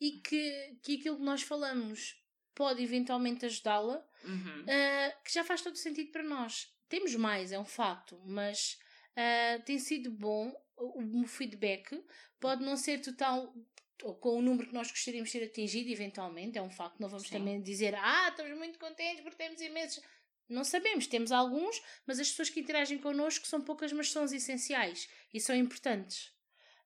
e 0.00 0.12
que, 0.20 0.78
que 0.82 0.96
aquilo 0.96 1.16
que 1.18 1.22
nós 1.22 1.42
falamos 1.42 2.16
pode 2.54 2.82
eventualmente 2.82 3.46
ajudá-la, 3.46 4.04
Uhum. 4.24 4.66
ah, 4.68 5.12
que 5.24 5.32
já 5.32 5.42
faz 5.44 5.62
todo 5.62 5.76
sentido 5.76 6.10
para 6.10 6.22
nós. 6.22 6.74
Temos 6.88 7.14
mais, 7.14 7.52
é 7.52 7.58
um 7.58 7.64
facto, 7.64 8.20
mas 8.26 8.78
ah, 9.16 9.60
tem 9.64 9.78
sido 9.78 10.10
bom 10.10 10.52
o 10.76 11.24
feedback. 11.26 12.02
Pode 12.40 12.64
não 12.64 12.76
ser 12.76 13.00
total 13.00 13.54
ou 14.02 14.14
com 14.14 14.38
o 14.38 14.42
número 14.42 14.68
que 14.68 14.74
nós 14.74 14.90
gostaríamos 14.90 15.30
de 15.30 15.38
ter 15.38 15.46
atingido, 15.46 15.90
eventualmente, 15.90 16.58
é 16.58 16.62
um 16.62 16.70
facto. 16.70 17.00
Não 17.00 17.08
vamos 17.08 17.28
Sim. 17.28 17.38
também 17.38 17.60
dizer, 17.60 17.94
ah, 17.94 18.28
estamos 18.28 18.56
muito 18.56 18.78
contentes 18.78 19.20
porque 19.20 19.36
temos 19.36 19.60
imensos. 19.60 20.02
Não 20.48 20.64
sabemos, 20.64 21.06
temos 21.06 21.30
alguns, 21.30 21.80
mas 22.06 22.18
as 22.18 22.28
pessoas 22.28 22.50
que 22.50 22.60
interagem 22.60 22.98
connosco 22.98 23.46
são 23.46 23.60
poucas, 23.60 23.92
mas 23.92 24.10
são 24.10 24.24
essenciais 24.24 25.08
e 25.32 25.40
são 25.40 25.54
importantes. 25.54 26.32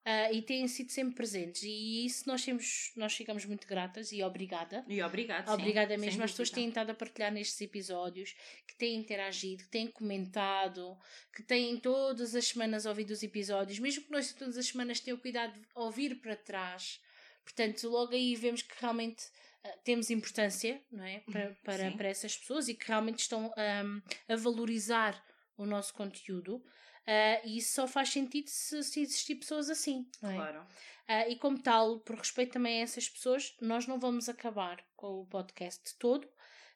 Ah, 0.06 0.30
e 0.30 0.42
têm 0.42 0.68
sido 0.68 0.92
sempre 0.92 1.14
presentes. 1.14 1.62
E 1.62 2.04
isso 2.04 2.28
nós, 2.28 2.44
temos, 2.44 2.92
nós 2.94 3.14
ficamos 3.14 3.46
muito 3.46 3.66
gratas 3.66 4.12
e 4.12 4.22
obrigada. 4.22 4.84
E 4.86 5.00
obrigado. 5.02 5.46
sim, 5.46 5.52
Obrigada 5.54 5.88
sem 5.88 5.98
mesmo 5.98 6.22
às 6.22 6.30
pessoas 6.32 6.50
que 6.50 6.56
têm 6.56 6.68
estado 6.68 6.90
a 6.90 6.94
partilhar 6.94 7.32
nestes 7.32 7.58
episódios, 7.62 8.34
que 8.66 8.76
têm 8.76 8.96
interagido, 8.96 9.64
que 9.64 9.70
têm 9.70 9.86
comentado, 9.86 10.94
que 11.34 11.42
têm 11.42 11.78
todas 11.78 12.34
as 12.34 12.48
semanas 12.48 12.84
ouvido 12.84 13.12
os 13.12 13.22
episódios, 13.22 13.78
mesmo 13.78 14.04
que 14.04 14.12
nós 14.12 14.30
todas 14.34 14.58
as 14.58 14.66
semanas 14.66 15.00
tenham 15.00 15.16
cuidado 15.16 15.58
de 15.58 15.66
ouvir 15.74 16.20
para 16.20 16.36
trás. 16.36 17.00
Portanto, 17.44 17.88
logo 17.88 18.12
aí 18.12 18.34
vemos 18.34 18.62
que 18.62 18.74
realmente 18.80 19.24
ah, 19.62 19.76
temos 19.84 20.10
importância 20.10 20.82
não 20.90 21.04
é? 21.04 21.20
para, 21.20 21.56
para, 21.62 21.90
Sim. 21.90 21.96
para 21.96 22.08
essas 22.08 22.36
pessoas 22.36 22.68
e 22.68 22.74
que 22.74 22.88
realmente 22.88 23.20
estão 23.20 23.52
ahm, 23.56 24.00
a 24.28 24.36
valorizar 24.36 25.22
o 25.56 25.64
nosso 25.66 25.94
conteúdo. 25.94 26.64
Ah, 27.06 27.40
e 27.44 27.58
isso 27.58 27.74
só 27.74 27.86
faz 27.86 28.08
sentido 28.08 28.48
se, 28.48 28.82
se 28.82 29.00
existir 29.00 29.36
pessoas 29.36 29.68
assim. 29.70 30.08
É? 30.22 30.34
Claro. 30.34 30.66
Ah, 31.06 31.28
e 31.28 31.36
como 31.36 31.62
tal, 31.62 32.00
por 32.00 32.16
respeito 32.16 32.52
também 32.54 32.80
a 32.80 32.82
essas 32.82 33.08
pessoas, 33.08 33.54
nós 33.60 33.86
não 33.86 33.98
vamos 34.00 34.28
acabar 34.28 34.82
com 34.96 35.20
o 35.20 35.26
podcast 35.26 35.94
todo, 35.98 36.26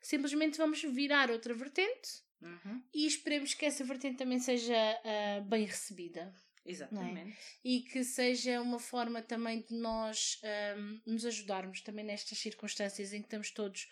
simplesmente 0.02 0.58
vamos 0.58 0.82
virar 0.82 1.30
outra 1.30 1.54
vertente 1.54 2.26
Uhum. 2.40 2.80
e 2.94 3.04
esperemos 3.04 3.52
que 3.52 3.66
essa 3.66 3.82
vertente 3.82 4.18
também 4.18 4.38
seja 4.38 4.76
ah, 5.04 5.40
bem 5.40 5.64
recebida 5.64 6.32
Exatamente. 6.68 7.36
e 7.64 7.80
que 7.80 8.04
seja 8.04 8.60
uma 8.60 8.78
forma 8.78 9.22
também 9.22 9.62
de 9.62 9.74
nós 9.74 10.40
ahm, 10.42 11.00
nos 11.06 11.24
ajudarmos 11.24 11.80
também 11.80 12.04
nestas 12.04 12.38
circunstâncias 12.38 13.12
em 13.12 13.20
que 13.20 13.26
estamos 13.26 13.50
todos 13.50 13.88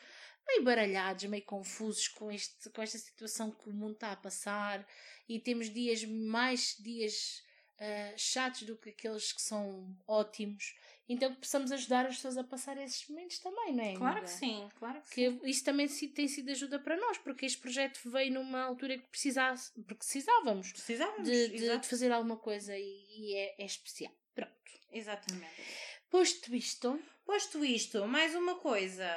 meio 0.47 0.63
baralhados, 0.63 1.25
meio 1.25 1.45
confusos 1.45 2.07
com, 2.09 2.31
este, 2.31 2.71
com 2.71 2.83
esta 2.83 2.99
situação 2.99 3.51
que 3.51 3.69
o 3.69 3.73
mundo 3.73 3.95
está 3.95 4.13
a 4.13 4.17
passar 4.17 4.87
e 5.29 5.41
temos 5.41 5.71
dias 5.71 6.05
mais 6.05 6.77
dias 6.79 7.43
ah, 7.79 8.15
chatos 8.17 8.63
do 8.63 8.77
que 8.77 8.91
aqueles 8.91 9.33
que 9.33 9.43
são 9.43 9.97
ótimos. 10.07 10.75
Então 11.09 11.33
que 11.33 11.41
possamos 11.41 11.71
ajudar 11.71 12.05
as 12.07 12.17
pessoas 12.17 12.37
a 12.37 12.43
passar 12.43 12.77
esses 12.79 13.07
momentos 13.09 13.39
também, 13.39 13.73
não 13.75 13.85
é? 13.85 13.95
Claro 13.95 14.19
amiga? 14.19 14.27
que 14.27 14.39
sim, 14.39 14.69
claro 14.77 15.01
que, 15.03 15.11
Que 15.11 15.31
sim. 15.31 15.41
isso 15.45 15.65
também 15.65 15.87
tem 15.89 16.27
sido 16.27 16.51
ajuda 16.51 16.81
para 16.81 16.97
nós, 16.97 17.17
porque 17.19 17.47
este 17.47 17.59
projeto 17.59 18.01
veio 18.11 18.33
numa 18.35 18.63
altura 18.63 18.99
que 18.99 19.07
precisasse, 19.07 19.73
porque 19.75 19.95
precisávamos 19.95 20.73
Precisávamos. 20.73 21.29
de, 21.29 21.49
de- 21.51 21.79
de 21.79 21.87
fazer 21.89 22.11
alguma 22.11 22.37
coisa 22.37 22.77
e, 22.77 23.05
e 23.19 23.35
é, 23.37 23.63
é 23.63 23.65
especial. 23.67 24.13
Pronto. 24.35 24.53
Exatamente. 24.91 25.47
Posto 26.11 26.55
isto, 26.55 27.01
Posto 27.25 27.65
isto, 27.65 28.07
mais 28.07 28.35
uma 28.35 28.57
coisa. 28.57 29.09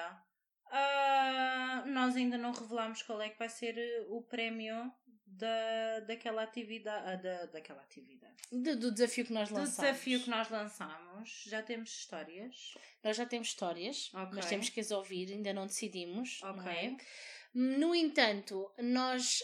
Ah, 0.71 1.83
nós 1.87 2.15
ainda 2.15 2.37
não 2.37 2.51
revelamos 2.51 3.01
qual 3.01 3.19
é 3.21 3.29
que 3.29 3.39
vai 3.39 3.49
ser 3.49 3.75
eh, 3.77 4.05
o 4.09 4.21
prémio 4.21 4.91
da, 5.39 5.99
daquela 6.01 6.43
atividade. 6.43 7.03
ah, 7.07 7.15
da, 7.15 7.45
daquela 7.47 7.81
atividade. 7.81 8.33
do, 8.51 8.75
do 8.77 8.91
desafio 8.91 9.25
que 9.25 9.33
nós 9.33 9.49
Do 9.49 9.55
lançamos. 9.55 9.79
desafio 9.79 10.19
que 10.23 10.29
nós 10.29 10.49
lançamos. 10.49 11.43
Já 11.47 11.61
temos 11.63 11.89
histórias. 11.89 12.73
Nós 13.03 13.15
já 13.17 13.25
temos 13.25 13.47
histórias, 13.47 14.11
Ok. 14.13 14.29
mas 14.33 14.45
temos 14.47 14.69
que 14.69 14.79
as 14.79 14.91
ouvir, 14.91 15.31
ainda 15.31 15.53
não 15.53 15.65
decidimos. 15.67 16.41
Ok. 16.43 16.55
Não 16.63 16.69
é? 16.69 16.97
No 17.53 17.95
entanto, 17.95 18.69
nós 18.77 19.41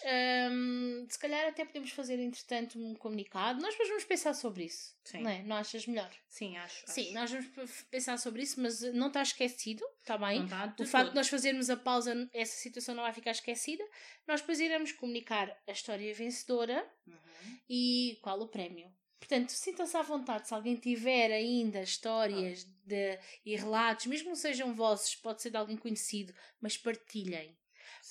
hum, 0.52 1.08
se 1.10 1.18
calhar 1.18 1.48
até 1.48 1.66
podemos 1.66 1.90
fazer 1.92 2.20
entretanto 2.20 2.78
um 2.80 2.94
comunicado. 2.94 3.60
Nós 3.62 3.72
depois 3.72 3.90
vamos 3.90 4.04
pensar 4.06 4.34
sobre 4.36 4.66
isso. 4.66 4.96
Sim. 5.04 5.22
Não, 5.22 5.30
é? 5.30 5.44
não 5.44 5.56
achas 5.56 5.88
melhor? 5.88 6.12
Sim, 6.30 6.56
acho. 6.58 6.84
Sim, 6.88 7.04
acho. 7.06 7.14
nós 7.14 7.32
vamos 7.56 7.82
pensar 7.90 8.18
sobre 8.18 8.44
isso, 8.44 8.62
mas 8.62 8.82
não 8.94 9.08
está 9.08 9.22
esquecido, 9.24 9.84
está 10.02 10.18
bem? 10.18 10.40
Não 10.40 10.46
o 10.46 10.50
facto 10.50 10.78
todo. 10.78 11.10
de 11.10 11.16
nós 11.16 11.28
fazermos 11.28 11.70
a 11.70 11.78
pausa, 11.78 12.30
essa 12.34 12.56
situação 12.56 12.94
não 12.94 13.04
vai 13.04 13.14
ficar 13.14 13.32
esquecida. 13.32 13.84
Nós 14.28 14.42
depois 14.42 14.60
iremos 14.60 14.92
comunicar 14.92 15.56
a 15.68 15.72
história 15.72 16.14
vencedora 16.14 16.88
Uhum. 17.08 17.60
e 17.70 18.20
qual 18.22 18.40
o 18.40 18.48
prémio. 18.48 18.92
Portanto, 19.20 19.50
sintam-se 19.50 19.98
à 19.98 20.04
vontade. 20.04 20.48
Se 20.48 20.54
alguém 20.54 20.76
tiver 20.76 21.32
ainda 21.32 21.82
histórias 21.82 22.64
de, 22.86 23.18
e 23.44 23.56
relatos, 23.56 24.06
mesmo 24.06 24.26
que 24.26 24.30
não 24.30 24.36
sejam 24.36 24.74
vossos, 24.76 25.16
pode 25.16 25.42
ser 25.42 25.50
de 25.50 25.58
alguém 25.58 25.76
conhecido, 25.78 26.34
mas 26.62 26.78
partilhem. 26.78 27.58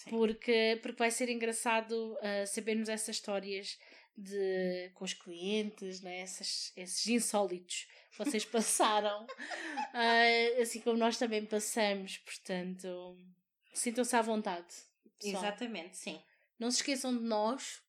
Sim. 0.04 0.10
Porque, 0.10 0.78
porque 0.82 0.98
vai 0.98 1.10
ser 1.10 1.28
engraçado 1.28 2.16
ah, 2.20 2.46
sabermos 2.46 2.88
essas 2.88 3.16
histórias 3.16 3.78
de, 4.16 4.90
com 4.94 5.04
os 5.04 5.12
clientes, 5.14 6.00
né? 6.00 6.20
Essas, 6.20 6.72
esses 6.76 7.06
insólitos 7.08 7.86
que 8.12 8.18
vocês 8.18 8.44
passaram, 8.46 9.26
Ah, 9.92 10.60
assim 10.62 10.80
como 10.80 10.96
nós 10.96 11.16
também 11.18 11.44
passamos. 11.44 12.18
Portanto, 12.18 13.16
sintam-se 13.72 14.14
à 14.16 14.22
vontade. 14.22 14.66
pessoal. 15.18 15.42
Exatamente, 15.42 15.96
sim. 15.96 16.20
Não 16.58 16.70
se 16.70 16.78
esqueçam 16.78 17.16
de 17.16 17.24
nós, 17.24 17.82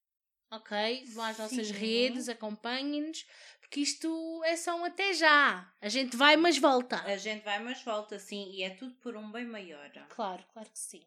ok? 0.50 1.06
Vão 1.14 1.24
às 1.26 1.38
nossas 1.38 1.68
Sim. 1.68 1.74
redes, 1.74 2.28
acompanhem-nos, 2.28 3.26
porque 3.60 3.80
isto 3.82 4.42
é 4.44 4.56
só 4.56 4.76
um 4.76 4.84
até 4.86 5.14
já. 5.14 5.72
A 5.80 5.90
gente 5.90 6.16
vai, 6.18 6.36
mas 6.36 6.58
volta. 6.58 6.98
A 7.04 7.18
gente 7.18 7.44
vai, 7.44 7.60
mas 7.60 7.84
volta, 7.84 8.18
sim. 8.18 8.50
E 8.52 8.64
é 8.64 8.72
tudo 8.72 8.96
por 8.96 9.16
um 9.16 9.32
bem 9.32 9.46
maior. 9.46 9.92
Claro, 10.10 10.44
claro 10.52 10.70
que 10.72 10.80
sim. 10.80 11.06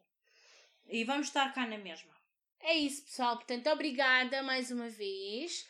E 0.89 1.03
vamos 1.03 1.27
estar 1.27 1.53
cá 1.53 1.65
na 1.65 1.77
mesma. 1.77 2.11
É 2.61 2.73
isso, 2.73 3.03
pessoal. 3.05 3.37
Portanto, 3.37 3.67
obrigada 3.69 4.43
mais 4.43 4.71
uma 4.71 4.89
vez. 4.89 5.67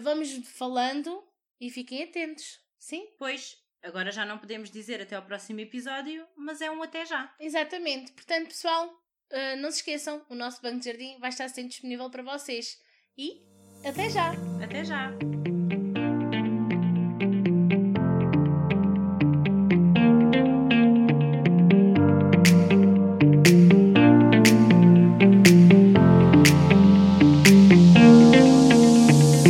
Vamos 0.00 0.32
falando 0.50 1.24
e 1.60 1.70
fiquem 1.70 2.04
atentos. 2.04 2.60
Sim? 2.78 3.06
Pois, 3.18 3.56
agora 3.82 4.12
já 4.12 4.24
não 4.24 4.38
podemos 4.38 4.70
dizer 4.70 5.00
até 5.00 5.16
ao 5.16 5.24
próximo 5.24 5.60
episódio, 5.60 6.26
mas 6.36 6.60
é 6.60 6.70
um 6.70 6.82
até 6.82 7.04
já. 7.04 7.34
Exatamente. 7.40 8.12
Portanto, 8.12 8.48
pessoal, 8.48 9.00
ah, 9.32 9.56
não 9.56 9.70
se 9.70 9.78
esqueçam, 9.78 10.24
o 10.28 10.34
nosso 10.34 10.62
banco 10.62 10.78
de 10.78 10.86
jardim 10.86 11.18
vai 11.18 11.30
estar 11.30 11.48
sempre 11.48 11.70
disponível 11.70 12.10
para 12.10 12.22
vocês. 12.22 12.78
E 13.16 13.42
até 13.84 14.08
já! 14.08 14.32
Até 14.62 14.84
já! 14.84 15.10